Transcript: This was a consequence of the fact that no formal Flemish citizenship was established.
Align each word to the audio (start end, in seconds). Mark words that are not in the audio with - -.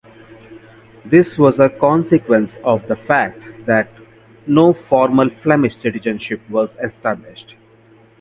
This 1.05 1.37
was 1.37 1.59
a 1.59 1.69
consequence 1.69 2.57
of 2.63 2.87
the 2.87 2.95
fact 2.95 3.39
that 3.67 3.87
no 4.47 4.73
formal 4.73 5.29
Flemish 5.29 5.75
citizenship 5.75 6.41
was 6.49 6.75
established. 6.83 7.53